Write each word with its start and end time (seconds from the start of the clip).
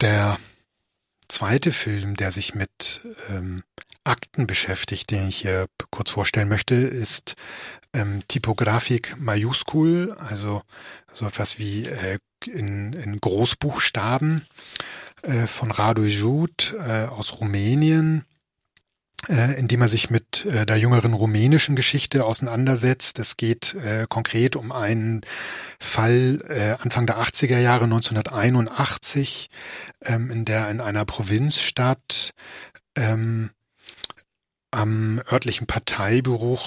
Der 0.00 0.38
zweite 1.28 1.72
Film, 1.72 2.16
der 2.16 2.30
sich 2.30 2.54
mit 2.54 3.00
ähm, 3.28 3.62
Akten 4.04 4.46
beschäftigt, 4.46 5.10
den 5.10 5.28
ich 5.28 5.38
hier 5.38 5.66
kurz 5.90 6.10
vorstellen 6.10 6.48
möchte, 6.48 6.74
ist 6.74 7.34
ähm, 7.92 8.22
Typografik 8.28 9.16
Majuskul, 9.18 10.14
also 10.18 10.62
so 11.12 11.26
etwas 11.26 11.58
wie 11.58 11.84
äh, 11.86 12.18
in, 12.46 12.92
in 12.92 13.20
Großbuchstaben 13.20 14.46
äh, 15.22 15.46
von 15.46 15.70
Radu 15.70 16.04
Jud 16.04 16.76
äh, 16.78 17.06
aus 17.06 17.40
Rumänien 17.40 18.24
äh, 19.26 19.58
indem 19.58 19.82
er 19.82 19.88
sich 19.88 20.10
mit 20.10 20.46
äh, 20.46 20.64
der 20.64 20.76
jüngeren 20.76 21.12
rumänischen 21.12 21.74
Geschichte 21.74 22.24
auseinandersetzt. 22.24 23.18
Es 23.18 23.36
geht 23.36 23.74
äh, 23.74 24.06
konkret 24.08 24.54
um 24.54 24.70
einen 24.70 25.22
Fall 25.80 26.40
äh, 26.48 26.82
Anfang 26.82 27.06
der 27.06 27.18
80er 27.18 27.58
Jahre 27.58 27.84
1981, 27.84 29.50
ähm, 30.04 30.30
in 30.30 30.44
der 30.44 30.70
in 30.70 30.80
einer 30.80 31.04
Provinzstadt 31.04 32.30
ähm, 32.94 33.50
am 34.70 35.20
örtlichen 35.30 35.66
Parteibüro 35.66 36.58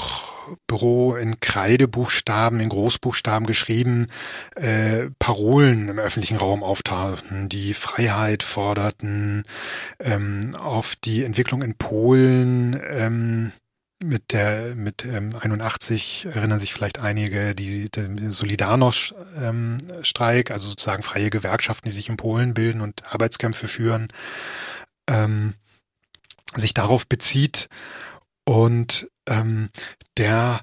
Büro 0.68 1.16
in 1.16 1.40
Kreidebuchstaben, 1.40 2.60
in 2.60 2.68
Großbuchstaben 2.70 3.48
geschrieben, 3.48 4.08
äh, 4.56 5.08
Parolen 5.20 5.90
im 5.90 6.00
öffentlichen 6.00 6.38
Raum 6.38 6.64
auftauchten, 6.64 7.50
die 7.50 7.74
Freiheit 7.74 8.44
forderten, 8.44 9.44
ähm, 10.00 10.56
auf 10.60 10.96
die 10.96 11.24
Entwicklung 11.24 11.62
in 11.62 11.76
Polen, 11.76 12.82
ähm, 12.90 13.52
mit 14.04 14.34
der 14.34 14.74
mit 14.76 15.06
ähm, 15.06 15.30
81 15.40 16.28
erinnern 16.34 16.58
sich 16.58 16.74
vielleicht 16.74 16.98
einige 16.98 17.54
die, 17.54 17.88
der 17.92 18.10
Solidarność-Streik, 18.10 20.50
ähm, 20.50 20.54
also 20.54 20.70
sozusagen 20.70 21.04
freie 21.04 21.30
Gewerkschaften, 21.30 21.90
die 21.90 21.94
sich 21.94 22.10
in 22.10 22.18
Polen 22.18 22.56
bilden 22.56 22.82
und 22.82 23.04
Arbeitskämpfe 23.06 23.68
führen. 23.68 24.08
Ähm, 25.08 25.54
sich 26.54 26.74
darauf 26.74 27.08
bezieht 27.08 27.70
und 28.46 29.10
ähm, 29.28 29.70
der 30.18 30.62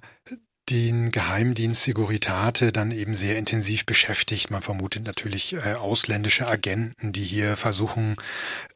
den 0.71 1.11
Geheimdienst 1.11 1.83
Seguritate 1.85 2.73
dann 2.73 2.91
eben 2.91 3.17
sehr 3.17 3.39
intensiv 3.39 3.87
beschäftigt. 3.87 4.51
Man 4.51 4.63
vermutet 4.63 5.05
natürlich 5.05 5.55
äh, 5.55 5.75
ausländische 5.75 6.47
Agenten, 6.47 7.13
die 7.13 7.25
hier 7.25 7.57
versuchen, 7.57 8.17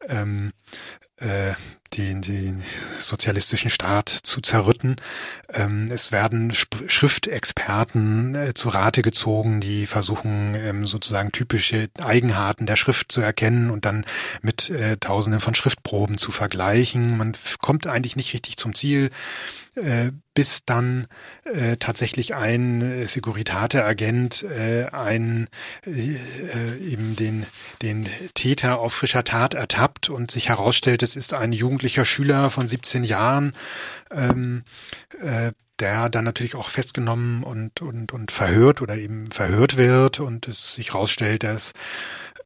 ähm, 0.07 0.53
äh, 1.17 1.53
den, 1.97 2.21
den 2.21 2.63
sozialistischen 2.99 3.69
Staat 3.69 4.09
zu 4.09 4.41
zerrütten. 4.41 4.95
Ähm, 5.53 5.89
es 5.91 6.11
werden 6.11 6.51
Schriftexperten 6.51 8.35
äh, 8.35 8.53
zu 8.53 8.69
Rate 8.69 9.01
gezogen, 9.01 9.61
die 9.61 9.85
versuchen 9.85 10.55
ähm, 10.55 10.87
sozusagen 10.87 11.31
typische 11.31 11.89
Eigenarten 12.01 12.65
der 12.65 12.75
Schrift 12.75 13.11
zu 13.11 13.21
erkennen 13.21 13.69
und 13.69 13.85
dann 13.85 14.05
mit 14.41 14.69
äh, 14.69 14.97
Tausenden 14.97 15.39
von 15.39 15.55
Schriftproben 15.55 16.17
zu 16.17 16.31
vergleichen. 16.31 17.17
Man 17.17 17.33
kommt 17.59 17.85
eigentlich 17.87 18.15
nicht 18.15 18.33
richtig 18.33 18.57
zum 18.57 18.73
Ziel 18.73 19.11
äh, 19.75 20.11
bis 20.35 20.65
dann 20.65 21.07
äh, 21.45 21.77
tatsächlich 21.77 22.35
ein 22.35 22.81
äh, 22.81 23.07
Securitate-Agent 23.07 24.43
äh, 24.43 24.85
ein, 24.91 25.47
äh, 25.85 26.77
eben 26.77 27.15
den, 27.15 27.45
den 27.81 28.07
Täter 28.33 28.79
auf 28.79 28.93
frischer 28.93 29.23
Tat 29.23 29.53
ertappt 29.53 30.09
und 30.09 30.31
sich 30.31 30.49
herausstellt, 30.49 31.01
es 31.15 31.25
ist 31.25 31.33
ein 31.33 31.53
jugendlicher 31.53 32.05
Schüler 32.05 32.49
von 32.49 32.67
17 32.67 33.03
Jahren, 33.03 33.53
ähm, 34.11 34.63
äh, 35.21 35.51
der 35.79 36.09
dann 36.09 36.23
natürlich 36.23 36.55
auch 36.55 36.69
festgenommen 36.69 37.43
und, 37.43 37.81
und, 37.81 38.13
und 38.13 38.31
verhört 38.31 38.81
oder 38.81 38.95
eben 38.95 39.31
verhört 39.31 39.77
wird 39.77 40.19
und 40.19 40.47
es 40.47 40.75
sich 40.75 40.93
herausstellt, 40.93 41.43
dass, 41.43 41.73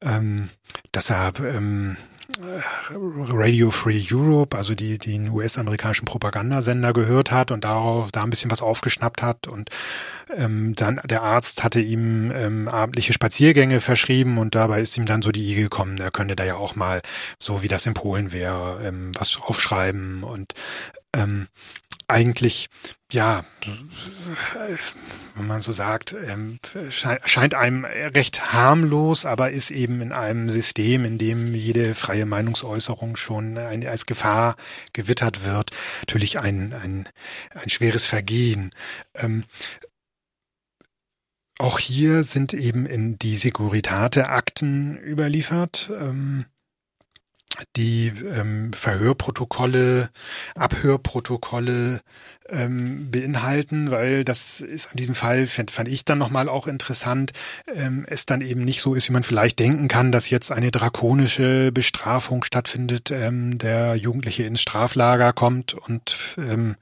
ähm, 0.01 0.49
dass 0.91 1.09
er 1.09 1.33
ähm, 1.39 1.97
Radio 2.39 3.71
Free 3.71 4.03
Europe, 4.11 4.57
also 4.57 4.75
die 4.75 4.97
den 4.97 5.29
US-amerikanischen 5.29 6.05
Propagandasender 6.05 6.91
gehört 6.91 7.31
hat 7.31 7.51
und 7.51 7.63
darauf 7.63 8.11
da 8.11 8.23
ein 8.23 8.29
bisschen 8.29 8.51
was 8.51 8.61
aufgeschnappt 8.61 9.21
hat. 9.21 9.47
Und 9.47 9.69
ähm, 10.35 10.75
dann 10.75 10.99
der 11.05 11.23
Arzt 11.23 11.63
hatte 11.63 11.79
ihm 11.79 12.31
ähm, 12.31 12.67
abendliche 12.67 13.13
Spaziergänge 13.13 13.79
verschrieben 13.79 14.37
und 14.37 14.55
dabei 14.55 14.81
ist 14.81 14.97
ihm 14.97 15.05
dann 15.05 15.21
so 15.21 15.31
die 15.31 15.45
Idee 15.45 15.61
gekommen, 15.63 15.97
er 15.99 16.11
könnte 16.11 16.35
da 16.35 16.43
ja 16.43 16.55
auch 16.55 16.75
mal 16.75 17.01
so 17.39 17.63
wie 17.63 17.69
das 17.69 17.85
in 17.85 17.93
Polen 17.93 18.33
wäre 18.33 18.81
ähm, 18.83 19.11
was 19.17 19.39
aufschreiben. 19.41 20.23
Und 20.23 20.53
ähm, 21.13 21.47
eigentlich, 22.07 22.69
ja, 23.11 23.43
wenn 25.35 25.47
man 25.47 25.61
so 25.61 25.71
sagt, 25.71 26.15
ähm, 26.25 26.59
scheint 26.89 27.53
einem 27.53 27.83
recht 27.85 28.53
harmlos, 28.53 29.25
aber 29.25 29.51
ist 29.51 29.71
eben 29.71 30.01
in 30.01 30.13
einem 30.13 30.49
System, 30.49 31.03
in 31.03 31.17
dem 31.17 31.53
jede 31.53 31.93
freie 31.93 32.25
Meinungsäußerung 32.25 33.17
schon 33.17 33.57
als 33.57 34.05
Gefahr 34.05 34.55
gewittert 34.93 35.45
wird, 35.45 35.71
natürlich 36.01 36.39
ein, 36.39 36.73
ein, 36.73 37.09
ein 37.53 37.69
schweres 37.69 38.05
Vergehen. 38.05 38.71
Ähm, 39.13 39.43
auch 41.59 41.79
hier 41.79 42.23
sind 42.23 42.53
eben 42.53 42.85
in 42.85 43.17
die 43.17 43.35
Securitate-Akten 43.35 44.97
überliefert. 44.97 45.89
Ähm, 45.91 46.45
die 47.75 48.07
ähm, 48.07 48.71
Verhörprotokolle, 48.73 50.09
Abhörprotokolle 50.55 52.01
ähm, 52.49 53.11
beinhalten, 53.11 53.91
weil 53.91 54.23
das 54.23 54.61
ist 54.61 54.87
an 54.87 54.95
diesem 54.95 55.15
Fall, 55.15 55.47
fand, 55.47 55.71
fand 55.71 55.87
ich 55.87 56.05
dann 56.05 56.17
nochmal 56.17 56.49
auch 56.49 56.67
interessant, 56.67 57.31
ähm, 57.73 58.05
es 58.07 58.25
dann 58.25 58.41
eben 58.41 58.63
nicht 58.63 58.81
so 58.81 58.95
ist, 58.95 59.09
wie 59.09 59.13
man 59.13 59.23
vielleicht 59.23 59.59
denken 59.59 59.87
kann, 59.87 60.11
dass 60.11 60.29
jetzt 60.29 60.51
eine 60.51 60.71
drakonische 60.71 61.71
Bestrafung 61.71 62.43
stattfindet, 62.43 63.11
ähm, 63.11 63.57
der 63.57 63.95
Jugendliche 63.95 64.43
ins 64.43 64.61
Straflager 64.61 65.33
kommt 65.33 65.73
und 65.73 66.35
ähm, 66.37 66.75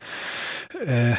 äh, 0.85 1.15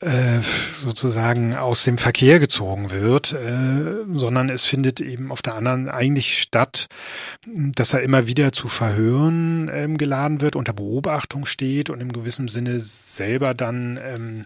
äh, 0.00 0.40
sozusagen 0.72 1.54
aus 1.54 1.84
dem 1.84 1.98
Verkehr 1.98 2.38
gezogen 2.38 2.90
wird, 2.90 3.32
äh, 3.32 4.04
sondern 4.12 4.50
es 4.50 4.64
findet 4.64 5.00
eben 5.00 5.32
auf 5.32 5.42
der 5.42 5.54
anderen 5.54 5.88
eigentlich 5.88 6.40
statt, 6.40 6.88
dass 7.46 7.94
er 7.94 8.02
immer 8.02 8.26
wieder 8.26 8.52
zu 8.52 8.68
Verhören 8.68 9.70
ähm, 9.72 9.98
geladen 9.98 10.40
wird, 10.40 10.56
unter 10.56 10.72
Beobachtung 10.72 11.46
steht 11.46 11.90
und 11.90 12.00
im 12.00 12.12
gewissen 12.12 12.48
Sinne 12.48 12.80
selber 12.80 13.54
dann 13.54 13.98
ähm, 14.02 14.42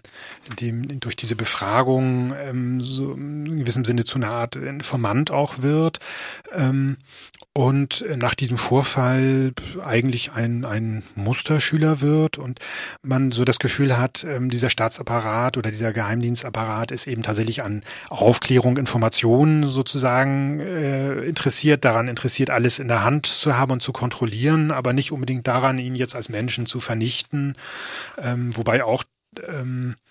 dem, 0.59 0.99
durch 0.99 1.15
diese 1.15 1.35
Befragung 1.35 2.33
ähm, 2.37 2.79
so 2.79 3.13
in 3.13 3.59
gewissem 3.59 3.85
Sinne 3.85 4.03
zu 4.05 4.15
einer 4.15 4.31
Art 4.31 4.55
Informant 4.55 5.31
auch 5.31 5.61
wird. 5.61 5.99
Ähm, 6.53 6.97
und 7.53 8.05
nach 8.15 8.33
diesem 8.33 8.57
Vorfall 8.57 9.51
eigentlich 9.83 10.31
ein, 10.31 10.63
ein 10.63 11.03
Musterschüler 11.15 11.99
wird 11.99 12.37
und 12.37 12.59
man 13.01 13.33
so 13.33 13.43
das 13.43 13.59
Gefühl 13.59 13.97
hat, 13.97 14.23
ähm, 14.23 14.49
dieser 14.49 14.69
Staatsapparat 14.69 15.57
oder 15.57 15.69
dieser 15.69 15.91
Geheimdienstapparat 15.91 16.91
ist 16.91 17.07
eben 17.07 17.23
tatsächlich 17.23 17.61
an 17.61 17.83
Aufklärung, 18.09 18.77
Informationen 18.77 19.67
sozusagen 19.67 20.61
äh, 20.61 21.23
interessiert, 21.25 21.83
daran 21.83 22.07
interessiert, 22.07 22.49
alles 22.49 22.79
in 22.79 22.87
der 22.87 23.03
Hand 23.03 23.25
zu 23.25 23.57
haben 23.57 23.73
und 23.73 23.81
zu 23.81 23.91
kontrollieren, 23.91 24.71
aber 24.71 24.93
nicht 24.93 25.11
unbedingt 25.11 25.45
daran, 25.45 25.77
ihn 25.77 25.95
jetzt 25.95 26.15
als 26.15 26.29
Menschen 26.29 26.67
zu 26.67 26.79
vernichten, 26.79 27.57
ähm, 28.17 28.55
wobei 28.55 28.85
auch 28.85 29.03
ähm, 29.45 29.95
äh, 29.95 30.10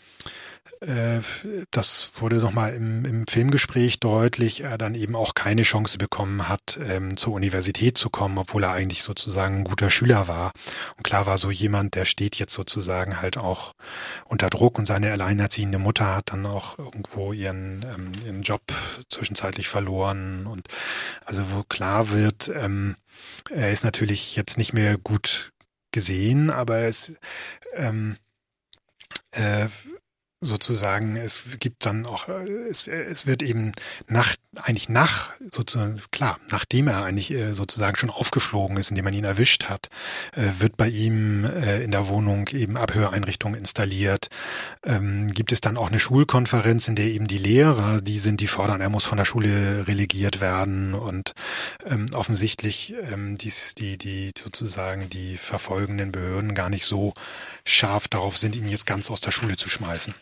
das 1.71 2.13
wurde 2.17 2.37
nochmal 2.37 2.75
im, 2.75 3.05
im 3.05 3.27
Filmgespräch 3.27 4.01
deutlich, 4.01 4.63
er 4.63 4.79
dann 4.79 4.95
eben 4.95 5.15
auch 5.15 5.35
keine 5.35 5.61
Chance 5.61 5.99
bekommen 5.99 6.49
hat, 6.49 6.81
ähm, 6.83 7.19
zur 7.19 7.35
Universität 7.35 7.99
zu 7.99 8.09
kommen, 8.09 8.39
obwohl 8.39 8.65
er 8.65 8.73
eigentlich 8.73 9.03
sozusagen 9.03 9.59
ein 9.59 9.65
guter 9.65 9.91
Schüler 9.91 10.27
war. 10.27 10.53
Und 10.97 11.03
klar 11.03 11.27
war 11.27 11.37
so 11.37 11.51
jemand, 11.51 11.97
der 11.97 12.07
steht 12.07 12.37
jetzt 12.37 12.55
sozusagen 12.55 13.21
halt 13.21 13.37
auch 13.37 13.75
unter 14.25 14.49
Druck 14.49 14.79
und 14.79 14.87
seine 14.87 15.13
alleinerziehende 15.13 15.79
Mutter 15.79 16.17
hat 16.17 16.33
dann 16.33 16.47
auch 16.47 16.79
irgendwo 16.79 17.35
ihren, 17.35 17.85
ähm, 17.85 18.13
ihren 18.25 18.43
Job 18.43 18.63
zwischenzeitlich 19.11 19.69
verloren 19.69 20.47
und 20.47 20.69
also 21.27 21.51
wo 21.53 21.63
klar 21.63 22.11
wird, 22.11 22.51
ähm, 22.55 22.97
er 23.51 23.71
ist 23.71 23.85
natürlich 23.85 24.35
jetzt 24.35 24.57
nicht 24.57 24.73
mehr 24.73 24.97
gut 24.97 25.53
gesehen, 25.93 26.51
aber 26.51 26.79
es 26.79 27.13
ähm, 27.75 28.17
äh, 29.33 29.69
sozusagen, 30.41 31.17
es 31.17 31.59
gibt 31.61 31.85
dann 31.85 32.07
auch, 32.07 32.29
es, 32.29 32.89
es 32.89 33.27
wird 33.27 33.43
eben 33.43 33.73
nach, 34.09 34.37
eigentlich 34.57 34.89
nach, 34.89 35.33
sozusagen, 35.53 36.01
klar, 36.11 36.39
nachdem 36.51 36.89
er 36.89 37.05
eigentlich 37.05 37.31
äh, 37.31 37.53
sozusagen 37.53 37.97
schon 37.97 38.09
aufgeflogen 38.09 38.79
ist, 38.79 38.91
indem 38.91 39.05
man 39.05 39.13
ihn 39.13 39.25
erwischt 39.25 39.65
hat, 39.65 39.91
äh, 40.35 40.49
wird 40.59 40.79
bei 40.79 40.89
ihm 40.89 41.45
äh, 41.45 41.83
in 41.83 41.91
der 41.91 42.09
Wohnung 42.09 42.49
eben 42.49 42.79
Abhöreinrichtungen 42.79 43.59
installiert. 43.61 44.29
Ähm, 44.83 45.29
gibt 45.29 45.53
es 45.53 45.61
dann 45.61 45.77
auch 45.77 45.89
eine 45.89 45.99
Schulkonferenz, 45.99 46.89
in 46.89 46.97
der 46.97 47.07
eben 47.07 47.27
die 47.27 47.39
Lehrer, 47.39 48.01
die 48.01 48.19
sind, 48.19 48.41
die 48.41 48.47
fordern, 48.47 48.81
er 48.81 48.89
muss 48.89 49.05
von 49.05 49.19
der 49.19 49.27
Schule 49.27 49.87
relegiert 49.87 50.41
werden 50.41 50.95
und 50.95 51.35
ähm, 51.85 52.07
offensichtlich 52.15 52.95
ähm, 53.13 53.37
dies, 53.37 53.75
die, 53.75 53.99
die 53.99 54.31
sozusagen 54.37 55.11
die 55.11 55.37
verfolgenden 55.37 56.13
Behörden 56.13 56.55
gar 56.55 56.71
nicht 56.71 56.87
so 56.87 57.13
scharf 57.67 58.09
darauf 58.09 58.39
sind, 58.39 58.57
ihn 58.57 58.69
jetzt 58.69 58.87
ganz 58.87 59.11
aus 59.11 59.21
der 59.21 59.33
Schule 59.33 59.59
zu 59.59 59.69
schmeißen. 59.69 60.15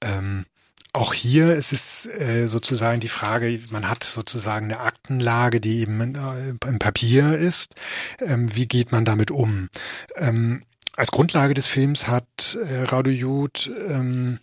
Ähm, 0.00 0.44
auch 0.92 1.14
hier 1.14 1.54
ist 1.54 1.72
es 1.72 2.06
äh, 2.06 2.46
sozusagen 2.46 3.00
die 3.00 3.08
Frage, 3.08 3.60
man 3.70 3.88
hat 3.88 4.02
sozusagen 4.02 4.66
eine 4.66 4.80
Aktenlage, 4.80 5.60
die 5.60 5.80
eben 5.80 6.14
äh, 6.16 6.54
im 6.66 6.78
Papier 6.78 7.38
ist. 7.38 7.76
Ähm, 8.20 8.54
wie 8.56 8.66
geht 8.66 8.90
man 8.90 9.04
damit 9.04 9.30
um? 9.30 9.68
Ähm, 10.16 10.64
als 10.96 11.12
Grundlage 11.12 11.54
des 11.54 11.68
Films 11.68 12.08
hat 12.08 12.58
äh, 12.60 12.82
Radu 12.82 13.10
Jud 13.10 13.70
ähm, 13.88 14.40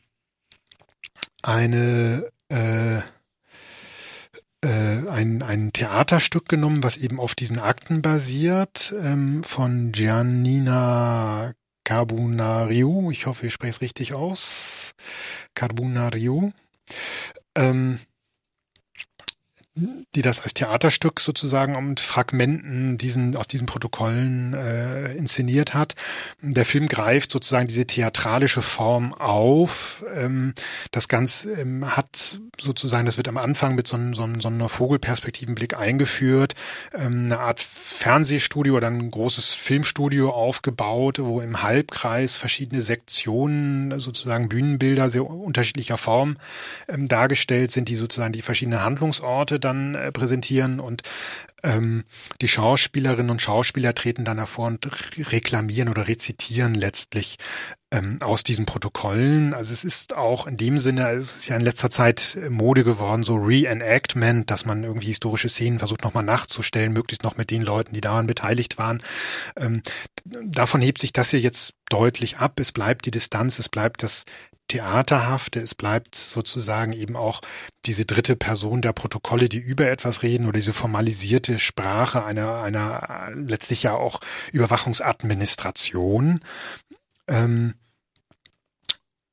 eine 1.44 2.31
äh, 2.50 3.00
äh, 4.62 5.09
ein, 5.09 5.44
ein 5.44 5.74
Theaterstück 5.74 6.48
genommen, 6.50 6.83
was 6.83 6.98
eben 6.98 7.19
auf 7.19 7.36
diesen 7.36 7.59
Akten 7.59 8.01
basiert, 8.01 8.95
ähm, 9.00 9.44
von 9.44 9.92
Giannina 9.92 11.54
Carbonariu. 11.88 13.12
Ich 13.12 13.28
hoffe, 13.28 13.48
ich 13.48 13.54
spreche 13.54 13.69
es 13.69 13.81
richtig 13.81 14.13
aus. 14.13 14.92
Carbonariu. 15.56 16.51
Ähm, 17.56 18.00
die 20.15 20.21
das 20.21 20.39
als 20.39 20.53
Theaterstück 20.53 21.19
sozusagen 21.19 21.75
und 21.75 22.00
Fragmenten 22.00 22.97
diesen, 22.97 23.35
aus 23.35 23.47
diesen 23.47 23.68
Protokollen 23.68 24.53
äh, 24.53 25.13
inszeniert 25.13 25.74
hat. 25.74 25.95
Der 26.41 26.65
Film 26.65 26.88
greift 26.88 27.31
sozusagen 27.31 27.68
diese 27.68 27.85
theatralische 27.85 28.62
Form 28.62 29.13
auf. 29.13 30.06
Ähm, 30.15 30.53
das 30.91 31.07
Ganze 31.07 31.51
ähm, 31.53 31.95
hat 31.95 32.39
sozusagen, 32.59 33.06
das 33.06 33.18
wird 33.18 33.27
am 33.27 33.38
Anfang 33.38 33.75
mit 33.75 33.88
so, 33.88 33.97
so, 34.13 34.27
so 34.39 34.47
einer 34.47 34.69
Vogelperspektivenblick 34.69 35.77
eingeführt, 35.77 36.56
ähm, 36.94 37.25
eine 37.25 37.39
Art 37.39 37.59
Fernsehstudio 37.59 38.75
oder 38.75 38.88
ein 38.88 39.12
großes 39.12 39.53
Filmstudio 39.53 40.31
aufgebaut, 40.31 41.19
wo 41.19 41.41
im 41.41 41.62
Halbkreis 41.62 42.38
verschiedene 42.38 42.81
Sektionen, 42.81 44.00
sozusagen 44.00 44.50
Bühnenbilder 44.50 45.09
sehr 45.09 45.25
unterschiedlicher 45.25 45.97
Form 45.97 46.38
ähm, 46.88 47.07
dargestellt 47.07 47.71
sind, 47.71 47.89
die 47.89 47.95
sozusagen 47.95 48.33
die 48.33 48.41
verschiedenen 48.41 48.81
Handlungsorte 48.81 49.59
dann 49.68 49.96
äh, 49.96 50.12
präsentieren 50.12 50.80
und 50.80 51.04
ähm, 51.63 52.04
die 52.42 52.48
Schauspielerinnen 52.48 53.31
und 53.31 53.42
Schauspieler 53.42 53.95
treten 53.95 54.25
dann 54.25 54.38
hervor 54.38 54.68
und 54.68 54.88
reklamieren 55.31 55.89
oder 55.89 56.07
rezitieren 56.07 56.75
letztlich 56.75 57.38
ähm, 57.89 58.19
aus 58.21 58.44
diesen 58.44 58.65
Protokollen. 58.65 59.54
Also 59.54 59.74
es 59.74 59.83
ist 59.83 60.15
auch 60.15 60.45
in 60.45 60.57
dem 60.57 60.77
Sinne, 60.77 61.09
es 61.12 61.38
ist 61.38 61.48
ja 61.48 61.56
in 61.56 61.63
letzter 61.63 61.89
Zeit 61.89 62.38
Mode 62.50 62.83
geworden, 62.83 63.24
so 63.24 63.36
Reenactment, 63.36 64.51
dass 64.51 64.65
man 64.65 64.83
irgendwie 64.83 65.07
historische 65.07 65.50
Szenen 65.50 65.80
versucht 65.80 66.04
nochmal 66.04 66.24
nachzustellen, 66.24 66.94
möglichst 66.94 67.24
noch 67.24 67.38
mit 67.38 67.50
den 67.50 67.63
Leuten, 67.63 67.94
die 67.94 68.01
daran 68.01 68.27
beteiligt 68.27 68.77
waren. 68.77 69.01
Ähm, 69.56 69.81
davon 70.25 70.81
hebt 70.81 71.00
sich 71.00 71.13
das 71.13 71.31
hier 71.31 71.39
jetzt 71.39 71.74
deutlich 71.89 72.38
ab. 72.38 72.59
Es 72.59 72.71
bleibt 72.71 73.06
die 73.06 73.12
Distanz, 73.12 73.57
es 73.57 73.69
bleibt 73.69 74.04
das 74.04 74.25
Theaterhafte, 74.68 75.62
es 75.62 75.75
bleibt 75.75 76.15
sozusagen 76.15 76.92
eben 76.92 77.15
auch 77.15 77.42
diese 77.86 78.06
dritte 78.06 78.36
Person 78.36 78.81
der 78.81 78.92
Protokolle, 78.92 79.48
die 79.48 79.59
über 79.59 79.89
etwas 79.89 80.24
reden 80.24 80.44
oder 80.45 80.57
diese 80.57 80.74
formalisierte 80.74 81.46
Sprache 81.57 82.23
einer, 82.23 82.61
einer 82.61 83.29
letztlich 83.33 83.83
ja 83.83 83.94
auch 83.94 84.19
Überwachungsadministration. 84.51 86.39
Ähm, 87.27 87.75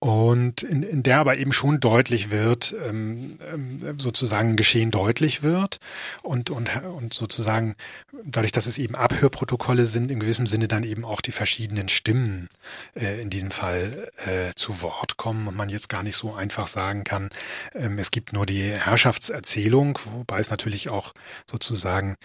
und 0.04 0.62
in, 0.62 0.82
in 0.82 1.02
der 1.02 1.18
aber 1.18 1.38
eben 1.38 1.54
schon 1.54 1.80
deutlich 1.80 2.30
wird, 2.30 2.76
ähm, 2.86 3.38
ähm, 3.50 3.98
sozusagen 3.98 4.54
Geschehen 4.54 4.90
deutlich 4.90 5.42
wird 5.42 5.78
und, 6.22 6.50
und, 6.50 6.68
und 6.82 7.14
sozusagen 7.14 7.74
dadurch, 8.22 8.52
dass 8.52 8.66
es 8.66 8.76
eben 8.76 8.96
Abhörprotokolle 8.96 9.86
sind, 9.86 10.10
in 10.10 10.20
gewissem 10.20 10.46
Sinne 10.46 10.68
dann 10.68 10.84
eben 10.84 11.06
auch 11.06 11.22
die 11.22 11.32
verschiedenen 11.32 11.88
Stimmen 11.88 12.48
äh, 12.94 13.18
in 13.22 13.30
diesem 13.30 13.50
Fall 13.50 14.10
äh, 14.26 14.52
zu 14.54 14.82
Wort 14.82 15.16
kommen 15.16 15.48
und 15.48 15.56
man 15.56 15.70
jetzt 15.70 15.88
gar 15.88 16.02
nicht 16.02 16.16
so 16.16 16.34
einfach 16.34 16.66
sagen 16.66 17.04
kann, 17.04 17.30
ähm, 17.74 17.98
es 17.98 18.10
gibt 18.10 18.34
nur 18.34 18.44
die 18.44 18.72
Herrschaftserzählung, 18.72 19.98
wobei 20.12 20.38
es 20.38 20.50
natürlich 20.50 20.90
auch 20.90 21.14
sozusagen 21.50 22.16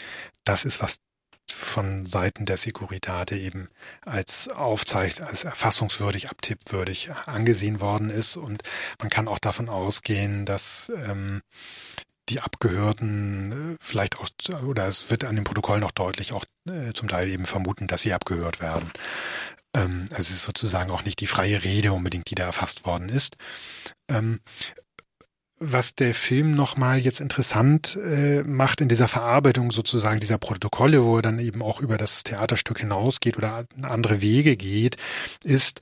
das 0.43 0.65
ist, 0.65 0.81
was 0.81 0.99
von 1.51 2.05
Seiten 2.05 2.45
der 2.45 2.57
Securitate 2.57 3.35
eben 3.37 3.69
als 4.01 4.47
Aufzeichen, 4.49 5.23
als 5.23 5.43
erfassungswürdig, 5.43 6.29
abtippwürdig 6.29 7.11
angesehen 7.25 7.81
worden 7.81 8.09
ist. 8.09 8.37
Und 8.37 8.63
man 8.99 9.09
kann 9.09 9.27
auch 9.27 9.39
davon 9.39 9.69
ausgehen, 9.69 10.45
dass 10.45 10.91
ähm, 10.95 11.41
die 12.29 12.41
Abgehörten 12.41 13.73
äh, 13.73 13.77
vielleicht 13.79 14.17
auch, 14.19 14.29
oder 14.63 14.87
es 14.87 15.09
wird 15.09 15.23
an 15.23 15.35
dem 15.35 15.43
Protokoll 15.43 15.79
noch 15.79 15.91
deutlich 15.91 16.33
auch 16.33 16.45
äh, 16.67 16.93
zum 16.93 17.07
Teil 17.07 17.29
eben 17.29 17.45
vermuten, 17.45 17.87
dass 17.87 18.03
sie 18.03 18.13
abgehört 18.13 18.61
werden. 18.61 18.91
Ähm, 19.73 20.05
es 20.11 20.29
ist 20.29 20.43
sozusagen 20.43 20.91
auch 20.91 21.03
nicht 21.03 21.19
die 21.19 21.27
freie 21.27 21.63
Rede 21.63 21.93
unbedingt, 21.93 22.29
die 22.29 22.35
da 22.35 22.45
erfasst 22.45 22.85
worden 22.85 23.09
ist. 23.09 23.35
Ähm, 24.07 24.39
was 25.59 25.93
der 25.95 26.13
Film 26.13 26.55
nochmal 26.55 26.99
jetzt 26.99 27.19
interessant 27.19 27.99
äh, 28.03 28.43
macht 28.43 28.81
in 28.81 28.89
dieser 28.89 29.07
Verarbeitung 29.07 29.71
sozusagen 29.71 30.19
dieser 30.19 30.37
Protokolle, 30.37 31.03
wo 31.03 31.17
er 31.17 31.21
dann 31.21 31.39
eben 31.39 31.61
auch 31.61 31.81
über 31.81 31.97
das 31.97 32.23
Theaterstück 32.23 32.79
hinausgeht 32.79 33.37
oder 33.37 33.65
andere 33.81 34.21
Wege 34.21 34.55
geht, 34.55 34.95
ist, 35.43 35.81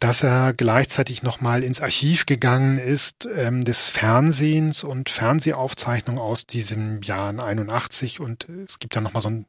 dass 0.00 0.22
er 0.22 0.54
gleichzeitig 0.54 1.22
nochmal 1.22 1.62
ins 1.62 1.82
Archiv 1.82 2.24
gegangen 2.24 2.78
ist 2.78 3.28
ähm, 3.36 3.62
des 3.62 3.88
Fernsehens 3.88 4.82
und 4.82 5.10
Fernsehaufzeichnungen 5.10 6.20
aus 6.20 6.46
diesem 6.46 7.02
Jahr 7.02 7.38
81 7.38 8.18
und 8.18 8.48
es 8.48 8.78
gibt 8.78 8.96
dann 8.96 9.04
nochmal 9.04 9.20
so 9.20 9.28
einen 9.28 9.46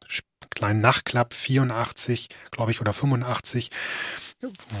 kleinen 0.50 0.80
Nachklapp 0.80 1.34
84, 1.34 2.28
glaube 2.50 2.70
ich, 2.70 2.80
oder 2.80 2.92
85, 2.92 3.70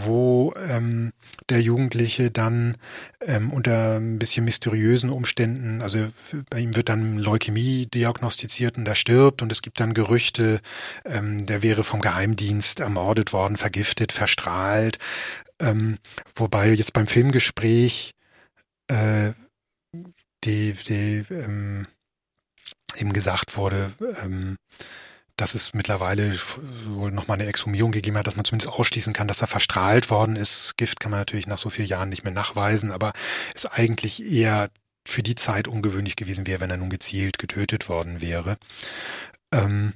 wo 0.04 0.52
ähm, 0.56 1.12
der 1.48 1.60
Jugendliche 1.60 2.30
dann 2.30 2.76
ähm, 3.20 3.52
unter 3.52 3.96
ein 3.96 4.18
bisschen 4.18 4.44
mysteriösen 4.44 5.10
Umständen, 5.10 5.82
also 5.82 6.08
bei 6.50 6.58
ihm 6.58 6.74
wird 6.74 6.88
dann 6.88 7.18
Leukämie 7.18 7.86
diagnostiziert 7.86 8.76
und 8.76 8.88
er 8.88 8.96
stirbt 8.96 9.40
und 9.40 9.52
es 9.52 9.62
gibt 9.62 9.78
dann 9.78 9.94
Gerüchte, 9.94 10.60
ähm, 11.04 11.46
der 11.46 11.62
wäre 11.62 11.84
vom 11.84 12.00
Geheimdienst 12.00 12.80
ermordet 12.80 13.32
worden, 13.32 13.56
vergiftet, 13.56 14.10
verstrahlt. 14.10 14.98
Ähm, 15.60 15.98
wobei 16.34 16.72
jetzt 16.72 16.92
beim 16.92 17.06
Filmgespräch 17.06 18.14
äh, 18.88 19.32
die, 20.44 20.72
die 20.72 21.24
ähm, 21.30 21.86
eben 22.96 23.12
gesagt 23.12 23.56
wurde, 23.56 23.92
ähm, 24.22 24.56
dass 25.36 25.54
es 25.54 25.74
mittlerweile 25.74 26.34
wohl 26.86 27.10
nochmal 27.10 27.40
eine 27.40 27.48
Exhumierung 27.48 27.92
gegeben 27.92 28.18
hat, 28.18 28.26
dass 28.26 28.36
man 28.36 28.44
zumindest 28.44 28.72
ausschließen 28.72 29.12
kann, 29.12 29.28
dass 29.28 29.40
er 29.40 29.46
verstrahlt 29.46 30.10
worden 30.10 30.36
ist. 30.36 30.76
Gift 30.76 31.00
kann 31.00 31.10
man 31.10 31.20
natürlich 31.20 31.46
nach 31.46 31.58
so 31.58 31.70
vielen 31.70 31.88
Jahren 31.88 32.10
nicht 32.10 32.24
mehr 32.24 32.32
nachweisen, 32.32 32.92
aber 32.92 33.12
ist 33.54 33.66
eigentlich 33.66 34.22
eher 34.24 34.70
für 35.06 35.22
die 35.22 35.34
Zeit 35.34 35.68
ungewöhnlich 35.68 36.16
gewesen 36.16 36.46
wäre, 36.46 36.60
wenn 36.60 36.70
er 36.70 36.76
nun 36.76 36.90
gezielt 36.90 37.38
getötet 37.38 37.88
worden 37.88 38.20
wäre. 38.20 38.56
Ähm, 39.50 39.94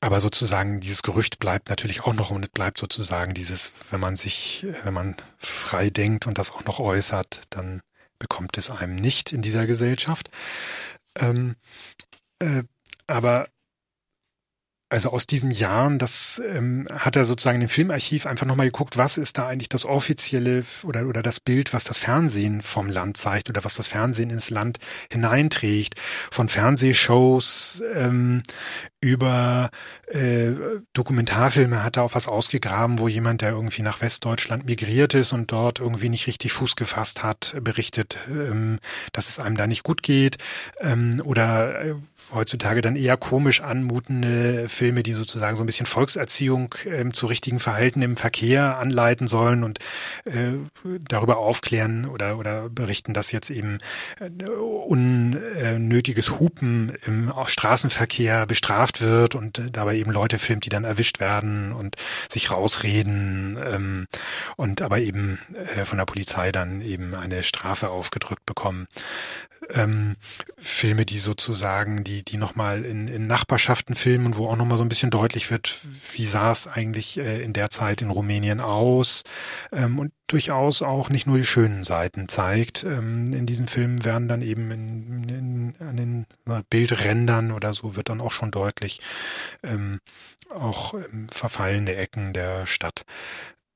aber 0.00 0.20
sozusagen 0.20 0.80
dieses 0.80 1.02
Gerücht 1.02 1.38
bleibt 1.38 1.68
natürlich 1.68 2.02
auch 2.02 2.14
noch 2.14 2.30
und 2.30 2.44
es 2.44 2.50
bleibt 2.50 2.78
sozusagen 2.78 3.34
dieses, 3.34 3.72
wenn 3.90 4.00
man 4.00 4.16
sich, 4.16 4.66
wenn 4.84 4.94
man 4.94 5.16
frei 5.38 5.90
denkt 5.90 6.26
und 6.26 6.38
das 6.38 6.52
auch 6.52 6.64
noch 6.64 6.80
äußert, 6.80 7.42
dann 7.50 7.80
bekommt 8.18 8.56
es 8.58 8.70
einem 8.70 8.94
nicht 8.94 9.32
in 9.32 9.42
dieser 9.42 9.66
Gesellschaft. 9.66 10.30
Ähm, 11.16 11.56
äh, 12.38 12.62
aber 13.06 13.48
also 14.88 15.10
aus 15.10 15.26
diesen 15.26 15.50
Jahren, 15.50 15.98
das 15.98 16.40
ähm, 16.48 16.86
hat 16.92 17.16
er 17.16 17.24
sozusagen 17.24 17.60
im 17.60 17.68
Filmarchiv 17.68 18.24
einfach 18.24 18.46
nochmal 18.46 18.66
geguckt, 18.66 18.96
was 18.96 19.18
ist 19.18 19.36
da 19.36 19.48
eigentlich 19.48 19.68
das 19.68 19.84
offizielle 19.84 20.62
oder, 20.84 21.06
oder 21.06 21.22
das 21.22 21.40
Bild, 21.40 21.72
was 21.72 21.84
das 21.84 21.98
Fernsehen 21.98 22.62
vom 22.62 22.88
Land 22.88 23.16
zeigt 23.16 23.50
oder 23.50 23.64
was 23.64 23.74
das 23.74 23.88
Fernsehen 23.88 24.30
ins 24.30 24.50
Land 24.50 24.78
hineinträgt. 25.10 25.94
Von 26.30 26.48
Fernsehshows 26.48 27.82
ähm, 27.94 28.42
über 29.00 29.70
äh, 30.06 30.52
Dokumentarfilme 30.92 31.82
hat 31.82 31.96
er 31.96 32.04
auch 32.04 32.14
was 32.14 32.28
ausgegraben, 32.28 32.98
wo 32.98 33.08
jemand, 33.08 33.42
der 33.42 33.50
irgendwie 33.50 33.82
nach 33.82 34.00
Westdeutschland 34.00 34.66
migriert 34.66 35.14
ist 35.14 35.32
und 35.32 35.50
dort 35.50 35.80
irgendwie 35.80 36.08
nicht 36.08 36.26
richtig 36.28 36.52
Fuß 36.52 36.76
gefasst 36.76 37.22
hat, 37.22 37.56
berichtet, 37.60 38.18
ähm, 38.28 38.78
dass 39.12 39.28
es 39.28 39.40
einem 39.40 39.56
da 39.56 39.66
nicht 39.66 39.82
gut 39.82 40.02
geht. 40.02 40.38
Ähm, 40.80 41.20
oder 41.24 41.84
äh, 41.84 41.94
heutzutage 42.32 42.80
dann 42.80 42.96
eher 42.96 43.16
komisch 43.16 43.60
anmutende 43.60 44.68
Filme, 44.76 45.02
die 45.02 45.14
sozusagen 45.14 45.56
so 45.56 45.62
ein 45.62 45.66
bisschen 45.66 45.86
Volkserziehung 45.86 46.74
ähm, 46.86 47.14
zu 47.14 47.26
richtigen 47.26 47.58
Verhalten 47.58 48.02
im 48.02 48.16
Verkehr 48.16 48.78
anleiten 48.78 49.26
sollen 49.26 49.64
und 49.64 49.78
äh, 50.24 50.52
darüber 51.08 51.38
aufklären 51.38 52.06
oder, 52.06 52.38
oder 52.38 52.68
berichten, 52.68 53.14
dass 53.14 53.32
jetzt 53.32 53.50
eben 53.50 53.78
äh, 54.20 54.30
unnötiges 54.46 56.38
Hupen 56.38 56.92
im 57.06 57.32
Straßenverkehr 57.46 58.46
bestraft 58.46 59.00
wird 59.00 59.34
und 59.34 59.58
äh, 59.58 59.70
dabei 59.70 59.96
eben 59.96 60.12
Leute 60.12 60.38
filmt, 60.38 60.64
die 60.66 60.70
dann 60.70 60.84
erwischt 60.84 61.20
werden 61.20 61.72
und 61.72 61.96
sich 62.30 62.50
rausreden 62.50 63.58
ähm, 63.64 64.06
und 64.56 64.82
aber 64.82 64.98
eben 64.98 65.38
äh, 65.54 65.84
von 65.84 65.98
der 65.98 66.04
Polizei 66.04 66.52
dann 66.52 66.80
eben 66.82 67.14
eine 67.14 67.42
Strafe 67.42 67.88
aufgedrückt 67.88 68.44
bekommen. 68.44 68.86
Ähm, 69.70 70.16
Filme, 70.58 71.06
die 71.06 71.18
sozusagen, 71.18 72.04
die, 72.04 72.22
die 72.24 72.36
nochmal 72.36 72.84
in, 72.84 73.08
in 73.08 73.26
Nachbarschaften 73.26 73.96
filmen, 73.96 74.36
wo 74.36 74.48
auch 74.48 74.56
nochmal 74.66 74.78
so 74.78 74.84
ein 74.84 74.88
bisschen 74.88 75.10
deutlich 75.10 75.50
wird, 75.52 75.78
wie 76.12 76.26
sah 76.26 76.50
es 76.50 76.66
eigentlich 76.66 77.18
äh, 77.18 77.40
in 77.40 77.52
der 77.52 77.70
Zeit 77.70 78.02
in 78.02 78.10
Rumänien 78.10 78.60
aus 78.60 79.22
ähm, 79.70 80.00
und 80.00 80.12
durchaus 80.26 80.82
auch 80.82 81.08
nicht 81.08 81.28
nur 81.28 81.38
die 81.38 81.44
schönen 81.44 81.84
Seiten 81.84 82.28
zeigt. 82.28 82.82
Ähm, 82.82 83.32
in 83.32 83.46
diesem 83.46 83.68
Film 83.68 84.04
werden 84.04 84.26
dann 84.26 84.42
eben 84.42 84.70
in, 84.72 85.28
in, 85.28 85.74
an 85.78 85.96
den 85.96 86.26
Bildrändern 86.68 87.52
oder 87.52 87.74
so 87.74 87.94
wird 87.94 88.08
dann 88.08 88.20
auch 88.20 88.32
schon 88.32 88.50
deutlich 88.50 89.00
ähm, 89.62 90.00
auch 90.52 90.94
ähm, 90.94 91.28
verfallene 91.30 91.94
Ecken 91.94 92.32
der 92.32 92.66
Stadt. 92.66 93.04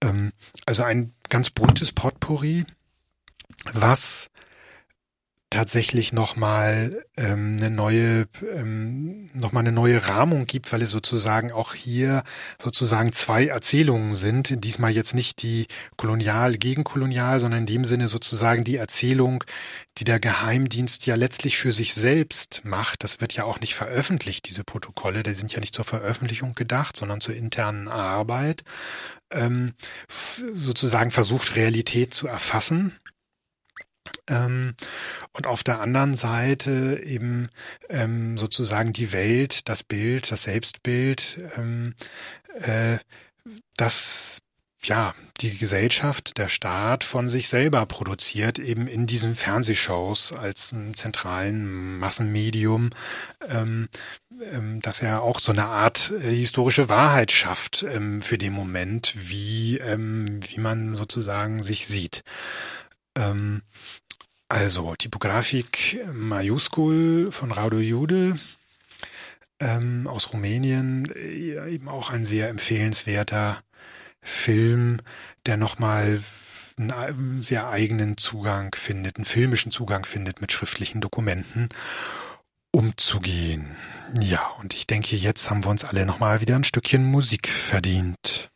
Ähm, 0.03 0.33
also 0.67 0.83
ein 0.83 1.13
ganz 1.29 1.51
buntes 1.51 1.93
Potpourri, 1.93 2.65
was 3.73 4.31
tatsächlich 5.51 6.13
nochmal 6.13 7.05
ähm, 7.17 7.57
eine 7.59 7.71
neue, 7.71 8.29
ähm, 8.55 9.27
noch 9.35 9.51
mal 9.51 9.61
eine 9.61 9.73
neue 9.73 10.09
Rahmung 10.09 10.47
gibt, 10.47 10.73
weil 10.73 10.83
es 10.83 10.93
sozusagen 10.93 11.51
auch 11.51 11.75
hier 11.75 12.23
sozusagen 12.63 13.13
zwei 13.13 13.49
Erzählungen 13.49 14.15
sind. 14.15 14.65
Diesmal 14.65 14.93
jetzt 14.93 15.13
nicht 15.13 15.43
die 15.43 15.67
kolonial 15.97 16.57
gegen 16.57 16.85
kolonial, 16.85 17.41
sondern 17.41 17.61
in 17.61 17.67
dem 17.67 17.85
Sinne 17.85 18.07
sozusagen 18.07 18.63
die 18.63 18.77
Erzählung, 18.77 19.43
die 19.99 20.05
der 20.05 20.21
Geheimdienst 20.21 21.05
ja 21.07 21.17
letztlich 21.17 21.59
für 21.59 21.73
sich 21.73 21.95
selbst 21.95 22.63
macht. 22.65 23.03
Das 23.03 23.21
wird 23.21 23.35
ja 23.35 23.45
auch 23.45 23.59
nicht 23.59 23.75
veröffentlicht, 23.75 24.49
diese 24.49 24.63
Protokolle. 24.63 25.25
Die 25.25 25.35
sind 25.35 25.53
ja 25.53 25.59
nicht 25.59 25.75
zur 25.75 25.85
Veröffentlichung 25.85 26.55
gedacht, 26.55 26.97
sondern 26.97 27.21
zur 27.21 27.35
internen 27.35 27.89
Arbeit. 27.89 28.63
Ähm, 29.33 29.75
sozusagen 30.09 31.11
versucht, 31.11 31.57
Realität 31.57 32.15
zu 32.15 32.29
erfassen 32.29 32.97
ähm, 34.27 34.75
und 35.33 35.47
auf 35.47 35.63
der 35.63 35.81
anderen 35.81 36.15
Seite 36.15 37.01
eben 37.05 37.49
ähm, 37.89 38.37
sozusagen 38.39 38.93
die 38.93 39.13
Welt, 39.13 39.69
das 39.69 39.83
Bild, 39.83 40.31
das 40.31 40.45
Selbstbild, 40.45 41.41
ähm, 41.57 41.95
äh, 42.61 42.99
das 43.77 44.43
ja, 44.83 45.15
die 45.41 45.57
Gesellschaft, 45.57 46.39
der 46.39 46.49
Staat 46.49 47.05
von 47.05 47.29
sich 47.29 47.49
selber 47.49 47.85
produziert, 47.87 48.59
eben 48.59 48.87
in 48.87 49.07
diesen 49.07 49.35
Fernsehshows 49.37 50.33
als 50.33 50.73
einem 50.73 50.97
zentralen 50.97 51.99
Massenmedium, 51.99 52.91
ähm, 53.47 53.89
ähm, 54.51 54.81
dass 54.81 55.03
er 55.03 55.23
auch 55.23 55.39
so 55.39 55.53
eine 55.53 55.67
Art 55.67 56.13
äh, 56.23 56.35
historische 56.35 56.89
Wahrheit 56.89 57.31
schafft 57.31 57.83
ähm, 57.83 58.23
für 58.23 58.39
den 58.39 58.55
Moment, 58.55 59.15
wie, 59.17 59.77
ähm, 59.79 60.41
wie 60.49 60.61
man 60.61 60.95
sozusagen 60.95 61.63
sich 61.63 61.87
sieht. 61.87 62.25
Ähm, 63.17 63.63
also, 64.49 64.95
Typografik 64.97 66.05
Majuskul 66.13 67.31
von 67.31 67.53
Raudo 67.53 67.79
Jude 67.79 68.39
ähm, 69.61 70.07
aus 70.07 70.33
Rumänien, 70.33 71.11
äh, 71.15 71.73
eben 71.73 71.89
auch 71.89 72.11
ein 72.11 72.25
sehr 72.25 72.49
empfehlenswerter 72.49 73.63
Film, 74.23 75.01
der 75.47 75.57
nochmal 75.57 76.21
einen 76.77 77.43
sehr 77.43 77.69
eigenen 77.69 78.17
Zugang 78.17 78.75
findet, 78.75 79.17
einen 79.17 79.25
filmischen 79.25 79.71
Zugang 79.71 80.05
findet, 80.05 80.41
mit 80.41 80.51
schriftlichen 80.51 81.01
Dokumenten 81.01 81.69
umzugehen. 82.73 83.77
Ja, 84.21 84.47
und 84.59 84.75
ich 84.75 84.87
denke, 84.87 85.17
jetzt 85.17 85.51
haben 85.51 85.65
wir 85.65 85.71
uns 85.71 85.85
alle 85.85 86.07
nochmal 86.07 86.41
wieder 86.41 86.57
ein 86.57 86.65
Stückchen 86.65 87.05
Musik 87.05 87.49
verdient. 87.49 88.51